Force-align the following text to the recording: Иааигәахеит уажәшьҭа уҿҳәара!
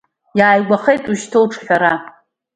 Иааигәахеит 0.39 1.03
уажәшьҭа 1.09 1.37
уҿҳәара! 1.43 1.93